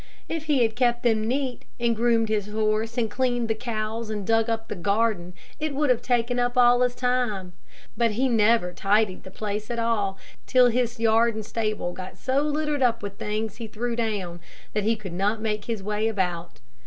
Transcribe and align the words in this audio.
If 0.27 0.45
he 0.45 0.63
had 0.63 0.75
kept 0.75 1.03
them 1.03 1.27
neat, 1.27 1.61
and 1.79 1.95
groomed 1.95 2.27
his 2.29 2.47
horse, 2.47 2.97
and 2.97 3.07
cleaned 3.07 3.47
the 3.47 3.53
cows, 3.53 4.09
and 4.09 4.25
dug 4.25 4.49
up 4.49 4.67
the 4.67 4.75
garden, 4.75 5.35
it 5.59 5.75
would 5.75 5.91
have 5.91 6.01
taken 6.01 6.39
up 6.39 6.57
all 6.57 6.81
his 6.81 6.95
time; 6.95 7.53
but 7.95 8.09
he 8.13 8.27
never 8.27 8.73
tidied 8.73 9.21
the 9.21 9.29
place 9.29 9.69
at 9.69 9.77
all, 9.77 10.17
till 10.47 10.69
his 10.69 10.99
yard 10.99 11.35
and 11.35 11.45
stable 11.45 11.93
got 11.93 12.17
so 12.17 12.41
littered 12.41 12.81
up 12.81 13.03
with 13.03 13.19
things 13.19 13.57
he 13.57 13.67
threw 13.67 13.95
down 13.95 14.39
that 14.73 14.85
he 14.85 14.95
could 14.95 15.13
not 15.13 15.39
make 15.39 15.65
his 15.65 15.83
way 15.83 16.07
about. 16.07 16.61